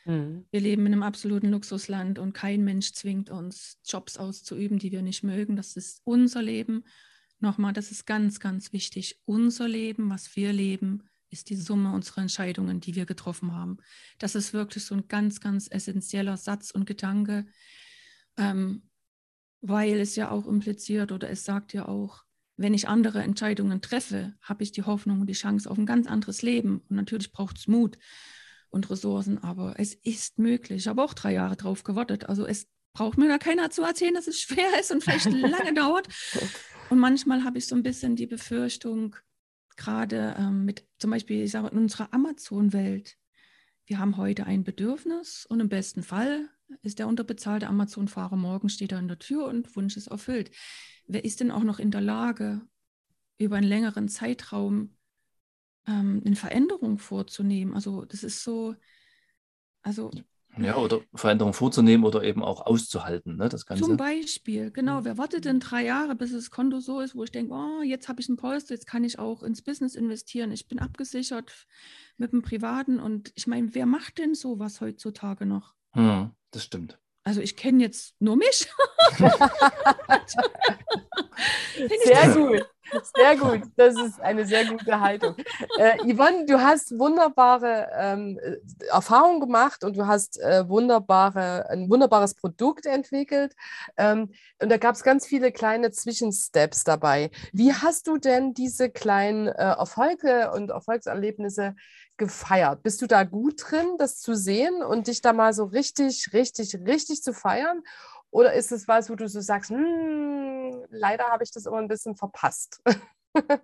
[0.05, 0.45] Mhm.
[0.51, 5.01] Wir leben in einem absoluten Luxusland und kein Mensch zwingt uns, Jobs auszuüben, die wir
[5.01, 5.55] nicht mögen.
[5.55, 6.83] Das ist unser Leben.
[7.39, 9.21] Nochmal, das ist ganz, ganz wichtig.
[9.25, 13.77] Unser Leben, was wir leben, ist die Summe unserer Entscheidungen, die wir getroffen haben.
[14.19, 17.45] Das ist wirklich so ein ganz, ganz essentieller Satz und Gedanke.
[18.37, 18.83] Ähm,
[19.63, 22.25] weil es ja auch impliziert oder es sagt ja auch,
[22.57, 26.05] wenn ich andere Entscheidungen treffe, habe ich die Hoffnung und die Chance auf ein ganz
[26.05, 26.83] anderes Leben.
[26.89, 27.97] Und natürlich braucht es Mut
[28.69, 30.83] und Ressourcen, aber es ist möglich.
[30.83, 32.27] Ich habe auch drei Jahre drauf gewartet.
[32.27, 35.73] Also es braucht mir da keiner zu erzählen, dass es schwer ist und vielleicht lange
[35.73, 36.09] dauert.
[36.89, 39.15] Und manchmal habe ich so ein bisschen die Befürchtung,
[39.77, 43.17] gerade ähm, mit zum Beispiel, ich sage, in unserer Amazon-Welt,
[43.85, 46.49] wir haben heute ein Bedürfnis und im besten Fall
[46.81, 50.51] ist der unterbezahlte Amazon-Fahrer morgen steht er an der Tür und Wunsch ist erfüllt.
[51.07, 52.61] Wer ist denn auch noch in der Lage,
[53.37, 54.95] über einen längeren Zeitraum
[55.87, 57.73] ähm, eine Veränderung vorzunehmen?
[57.73, 58.75] Also das ist so,
[59.81, 60.11] also
[60.57, 63.85] ja, oder Veränderungen vorzunehmen oder eben auch auszuhalten, ne, das Ganze.
[63.85, 65.03] Zum Beispiel, genau.
[65.03, 68.07] Wer wartet denn drei Jahre, bis das Konto so ist, wo ich denke, oh, jetzt
[68.07, 71.51] habe ich einen Polster, jetzt kann ich auch ins Business investieren, ich bin abgesichert
[72.17, 75.73] mit dem Privaten und ich meine, wer macht denn sowas heutzutage noch?
[75.93, 76.97] Hm, das stimmt.
[77.25, 78.67] Also ich kenne jetzt nur mich.
[82.03, 82.65] sehr gut,
[83.15, 83.61] sehr gut.
[83.77, 85.35] Das ist eine sehr gute Haltung.
[85.77, 88.37] Äh, Yvonne, du hast wunderbare ähm,
[88.89, 93.55] Erfahrungen gemacht und du hast äh, wunderbare, ein wunderbares Produkt entwickelt.
[93.95, 97.31] Ähm, und da gab es ganz viele kleine Zwischensteps dabei.
[97.53, 101.75] Wie hast du denn diese kleinen äh, Erfolge und Erfolgserlebnisse
[102.17, 102.83] gefeiert?
[102.83, 106.75] Bist du da gut drin, das zu sehen und dich da mal so richtig, richtig,
[106.75, 107.81] richtig zu feiern?
[108.29, 111.87] Oder ist es was, wo du so sagst, hm, leider habe ich das immer ein
[111.87, 112.81] bisschen verpasst?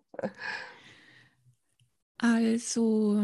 [2.17, 3.21] also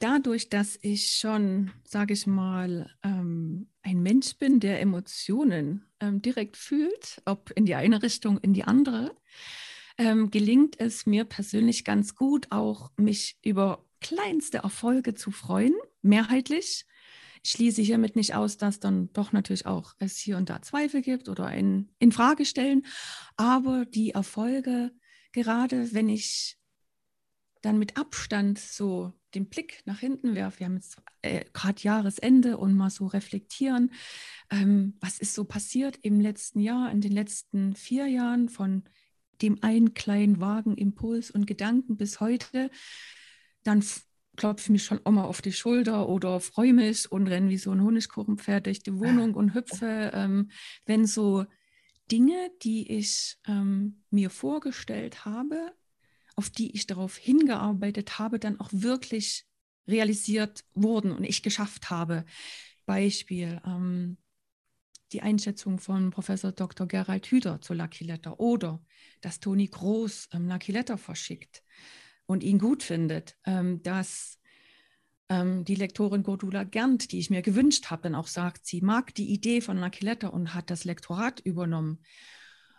[0.00, 6.56] dadurch, dass ich schon, sage ich mal, ähm, ein Mensch bin, der Emotionen ähm, direkt
[6.56, 9.14] fühlt, ob in die eine Richtung, in die andere,
[9.98, 16.86] ähm, gelingt es mir persönlich ganz gut, auch mich über kleinste Erfolge zu freuen, mehrheitlich.
[17.42, 21.02] Ich schließe hiermit nicht aus, dass dann doch natürlich auch es hier und da Zweifel
[21.02, 22.86] gibt oder ein in Frage stellen.
[23.36, 24.92] Aber die Erfolge,
[25.32, 26.56] gerade wenn ich
[27.62, 32.58] dann mit Abstand so den Blick nach hinten werfe, wir haben jetzt äh, gerade Jahresende
[32.58, 33.92] und mal so reflektieren,
[34.50, 38.84] ähm, was ist so passiert im letzten Jahr, in den letzten vier Jahren von
[39.42, 42.70] dem einen kleinen Wagen Impuls und Gedanken bis heute,
[43.66, 43.84] dann
[44.36, 47.72] klopfe ich mich schon mal auf die Schulter oder freue mich und renne wie so
[47.72, 50.50] ein Honigkuchenpferd durch die Wohnung und hüpfe, ähm,
[50.84, 51.46] wenn so
[52.12, 55.72] Dinge, die ich ähm, mir vorgestellt habe,
[56.36, 59.46] auf die ich darauf hingearbeitet habe, dann auch wirklich
[59.88, 62.24] realisiert wurden und ich geschafft habe.
[62.84, 64.18] Beispiel ähm,
[65.12, 66.86] die Einschätzung von Professor Dr.
[66.86, 68.84] Gerald Hüder zu Lucky Letter oder
[69.22, 71.62] dass Toni Groß ähm, Lucky Letter verschickt
[72.26, 74.38] und ihn gut findet, ähm, dass
[75.28, 79.14] ähm, die Lektorin Gordula Gernt, die ich mir gewünscht habe, dann auch sagt, sie mag
[79.14, 82.02] die Idee von Nakiletta und hat das Lektorat übernommen.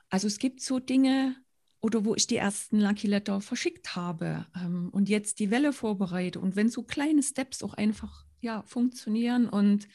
[0.09, 1.35] Also es gibt so Dinge,
[1.79, 6.39] oder wo ich die ersten Lucky Letter verschickt habe ähm, und jetzt die Welle vorbereite.
[6.39, 9.87] Und wenn so kleine Steps auch einfach ja, funktionieren und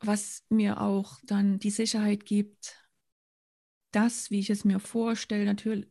[0.00, 2.76] was mir auch dann die Sicherheit gibt,
[3.90, 5.86] das, wie ich es mir vorstelle, natürlich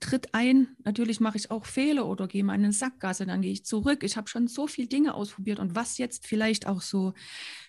[0.00, 3.52] tritt ein, natürlich mache ich auch Fehler oder gehe mal in eine Sackgasse, dann gehe
[3.52, 4.02] ich zurück.
[4.02, 7.14] Ich habe schon so viele Dinge ausprobiert und was jetzt vielleicht auch so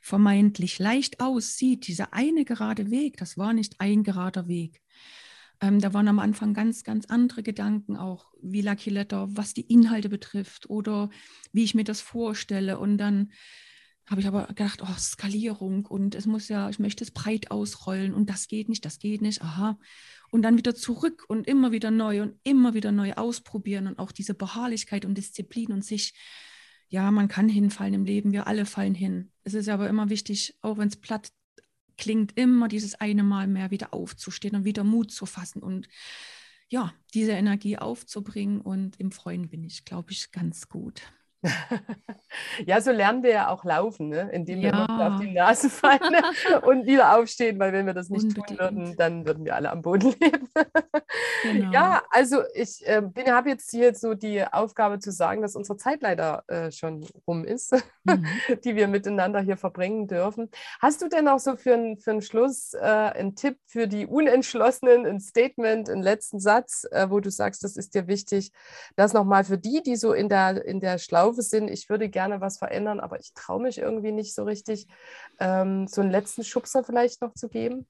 [0.01, 4.81] vermeintlich leicht aussieht, dieser eine gerade Weg, das war nicht ein gerader Weg.
[5.61, 9.61] Ähm, da waren am Anfang ganz, ganz andere Gedanken, auch wie Lucky Letter, was die
[9.61, 11.09] Inhalte betrifft oder
[11.51, 12.77] wie ich mir das vorstelle.
[12.77, 13.31] Und dann
[14.07, 18.13] habe ich aber gedacht, oh, Skalierung und es muss ja, ich möchte es breit ausrollen
[18.13, 19.77] und das geht nicht, das geht nicht, aha.
[20.29, 24.11] Und dann wieder zurück und immer wieder neu und immer wieder neu ausprobieren und auch
[24.11, 26.13] diese Beharrlichkeit und Disziplin und sich,
[26.89, 29.31] ja, man kann hinfallen im Leben, wir alle fallen hin.
[29.43, 31.31] Es ist aber immer wichtig, auch wenn es platt
[31.97, 35.87] klingt, immer dieses eine Mal mehr wieder aufzustehen und wieder Mut zu fassen und
[36.69, 41.01] ja, diese Energie aufzubringen und im Freuen bin ich, glaube ich, ganz gut.
[42.65, 44.29] Ja, so lernen wir ja auch laufen, ne?
[44.31, 44.85] indem wir ja.
[44.85, 45.99] auf die Nase fallen
[46.63, 48.47] und wieder aufstehen, weil wenn wir das nicht Unbedingt.
[48.47, 50.49] tun würden, dann würden wir alle am Boden leben.
[51.43, 51.71] genau.
[51.71, 56.01] Ja, also ich äh, habe jetzt hier so die Aufgabe zu sagen, dass unsere Zeit
[56.01, 58.25] leider äh, schon rum ist, mhm.
[58.63, 60.49] die wir miteinander hier verbringen dürfen.
[60.79, 65.05] Hast du denn auch so für, für einen Schluss äh, einen Tipp für die Unentschlossenen,
[65.05, 68.51] ein Statement, einen letzten Satz, äh, wo du sagst, das ist dir wichtig,
[68.95, 72.41] das nochmal für die, die so in der, in der Schlaufe Sind, ich würde gerne
[72.41, 74.87] was verändern, aber ich traue mich irgendwie nicht so richtig,
[75.39, 77.87] ähm, so einen letzten Schubser vielleicht noch zu geben?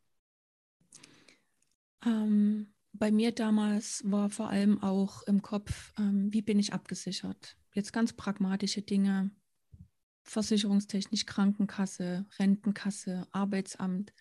[2.06, 7.58] Ähm, bei mir damals war vor allem auch im Kopf, ähm, wie bin ich abgesichert?
[7.74, 9.32] Jetzt ganz pragmatische Dinge,
[10.24, 14.14] versicherungstechnisch, Krankenkasse, Rentenkasse, Arbeitsamt.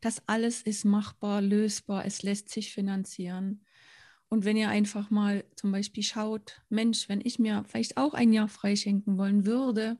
[0.00, 3.64] Das alles ist machbar, lösbar, es lässt sich finanzieren.
[4.30, 8.32] Und wenn ihr einfach mal zum Beispiel schaut, Mensch, wenn ich mir vielleicht auch ein
[8.32, 9.98] Jahr freischenken wollen würde,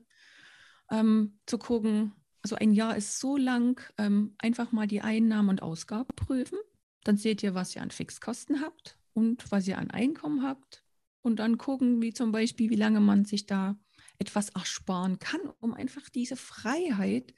[0.89, 5.61] ähm, zu gucken, also ein Jahr ist so lang, ähm, einfach mal die Einnahmen und
[5.61, 6.57] Ausgaben prüfen.
[7.03, 10.83] Dann seht ihr, was ihr an Fixkosten habt und was ihr an Einkommen habt.
[11.21, 13.77] Und dann gucken, wie zum Beispiel, wie lange man sich da
[14.17, 17.33] etwas ersparen kann, um einfach diese Freiheit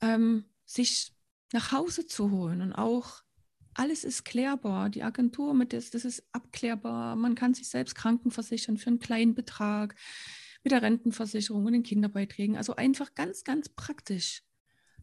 [0.00, 1.12] ähm, sich
[1.52, 3.23] nach Hause zu holen und auch
[3.74, 4.88] alles ist klärbar.
[4.88, 7.16] Die Agentur mit das, das ist abklärbar.
[7.16, 9.94] Man kann sich selbst krankenversichern für einen kleinen Betrag
[10.62, 12.56] mit der Rentenversicherung und den Kinderbeiträgen.
[12.56, 14.42] Also einfach ganz, ganz praktisch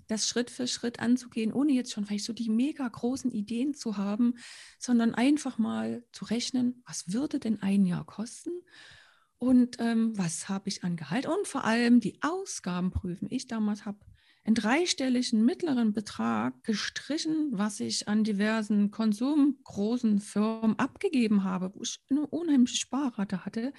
[0.07, 3.97] das Schritt für Schritt anzugehen, ohne jetzt schon vielleicht so die mega großen Ideen zu
[3.97, 4.35] haben,
[4.77, 8.51] sondern einfach mal zu rechnen, was würde denn ein Jahr kosten
[9.37, 13.27] und ähm, was habe ich an Gehalt und vor allem die Ausgaben prüfen.
[13.31, 13.99] Ich damals habe
[14.43, 21.99] einen dreistelligen mittleren Betrag gestrichen, was ich an diversen konsumgroßen Firmen abgegeben habe, wo ich
[22.09, 23.71] eine unheimliche Sparrate hatte.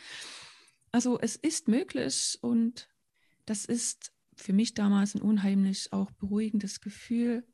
[0.92, 2.88] Also es ist möglich und
[3.44, 7.46] das ist für mich damals ein unheimlich auch beruhigendes Gefühl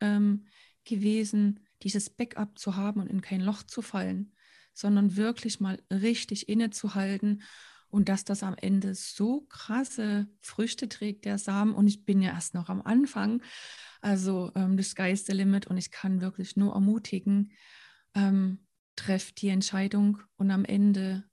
[0.00, 0.46] ähm,
[0.84, 4.32] gewesen, dieses Backup zu haben und in kein Loch zu fallen,
[4.72, 7.42] sondern wirklich mal richtig innezuhalten
[7.88, 11.74] und dass das am Ende so krasse Früchte trägt, der Samen.
[11.74, 13.42] Und ich bin ja erst noch am Anfang.
[14.00, 17.52] Also ähm, the sky the limit und ich kann wirklich nur ermutigen,
[18.14, 21.24] ähm, trefft die Entscheidung und am Ende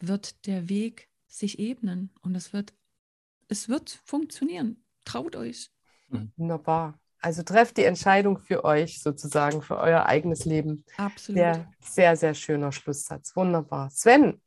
[0.00, 2.74] wird der Weg sich ebnen und es wird,
[3.48, 4.84] es wird funktionieren.
[5.04, 5.70] Traut euch.
[6.08, 6.32] Mhm.
[6.36, 6.98] Wunderbar.
[7.22, 10.84] Also trefft die Entscheidung für euch sozusagen, für euer eigenes Leben.
[10.96, 11.38] Absolut.
[11.38, 13.36] Sehr, sehr, sehr schöner Schlusssatz.
[13.36, 13.90] Wunderbar.
[13.90, 14.40] Sven,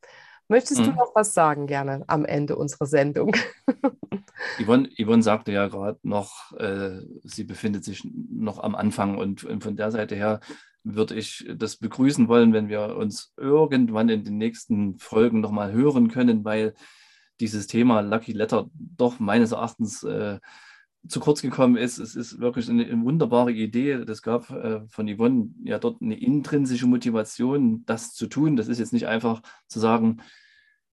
[0.48, 0.84] Möchtest mhm.
[0.84, 3.34] du noch was sagen, gerne am Ende unserer Sendung?
[4.60, 9.62] Yvonne, Yvonne sagte ja gerade noch, äh, sie befindet sich noch am Anfang und, und
[9.62, 10.40] von der Seite her
[10.82, 16.08] würde ich das begrüßen wollen, wenn wir uns irgendwann in den nächsten Folgen nochmal hören
[16.08, 16.74] können, weil
[17.40, 20.38] dieses Thema Lucky Letter doch meines Erachtens äh,
[21.08, 21.98] zu kurz gekommen ist.
[21.98, 24.04] Es ist wirklich eine, eine wunderbare Idee.
[24.04, 28.56] Das gab äh, von Yvonne ja dort eine intrinsische Motivation, das zu tun.
[28.56, 30.20] Das ist jetzt nicht einfach zu sagen,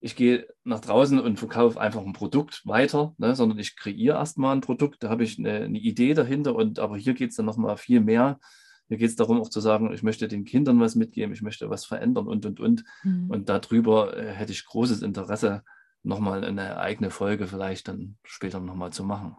[0.02, 4.56] ich gehe nach draußen und verkaufe einfach ein Produkt weiter, ne, sondern ich kreiere erstmal
[4.56, 7.46] ein Produkt, da habe ich eine, eine, Idee dahinter und aber hier geht es dann
[7.46, 8.40] nochmal viel mehr.
[8.88, 11.70] Hier geht es darum auch zu sagen, ich möchte den Kindern was mitgeben, ich möchte
[11.70, 12.84] was verändern und und und.
[13.04, 13.30] Mhm.
[13.30, 15.64] Und darüber äh, hätte ich großes Interesse,
[16.04, 19.38] nochmal eine eigene Folge vielleicht dann später nochmal zu machen.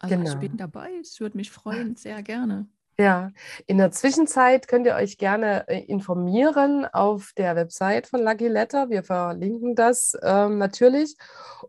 [0.00, 0.30] Also genau.
[0.30, 2.66] ich bin dabei, es würde mich freuen, sehr gerne.
[3.00, 3.30] Ja,
[3.66, 8.90] in der Zwischenzeit könnt ihr euch gerne äh, informieren auf der Website von Lucky Letter.
[8.90, 11.16] Wir verlinken das ähm, natürlich.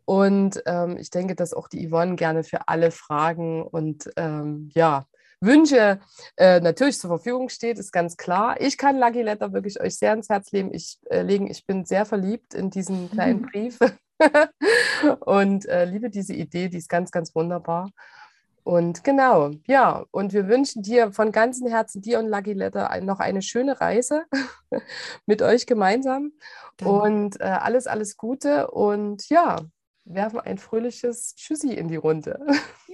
[0.05, 5.05] Und ähm, ich denke, dass auch die Yvonne gerne für alle Fragen und ähm, ja,
[5.41, 5.99] Wünsche
[6.35, 8.59] äh, natürlich zur Verfügung steht, ist ganz klar.
[8.59, 10.73] Ich kann Lucky Letter wirklich euch sehr ans Herz legen.
[10.73, 11.47] Ich, äh, legen.
[11.47, 13.77] ich bin sehr verliebt in diesen kleinen Brief
[15.21, 17.89] und äh, liebe diese Idee, die ist ganz, ganz wunderbar.
[18.69, 23.19] Und genau, ja, und wir wünschen dir von ganzem Herzen, dir und Lucky Letter, noch
[23.19, 24.25] eine schöne Reise
[25.25, 26.33] mit euch gemeinsam.
[26.77, 26.93] Danke.
[26.93, 29.59] Und äh, alles, alles Gute und ja,
[30.05, 32.39] werfen ein fröhliches Tschüssi in die Runde.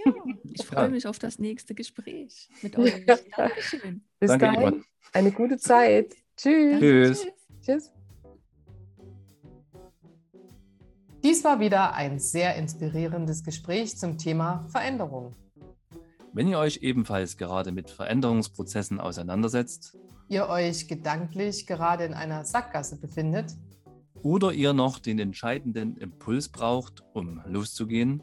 [0.05, 0.13] Ja,
[0.45, 3.05] ich freue mich auf das nächste Gespräch mit euch.
[3.35, 4.05] Dankeschön.
[4.17, 6.15] Bis Danke, dahin, eine gute Zeit.
[6.37, 6.71] Tschüss.
[6.71, 7.27] Danke, Tschüss.
[7.65, 7.91] Tschüss.
[11.21, 15.35] Dies war wieder ein sehr inspirierendes Gespräch zum Thema Veränderung.
[16.35, 22.99] Wenn ihr euch ebenfalls gerade mit Veränderungsprozessen auseinandersetzt Ihr euch gedanklich gerade in einer Sackgasse
[22.99, 23.53] befindet,
[24.21, 28.21] oder ihr noch den entscheidenden Impuls braucht, um loszugehen,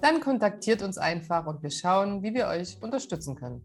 [0.00, 3.62] dann kontaktiert uns einfach und wir schauen, wie wir euch unterstützen können.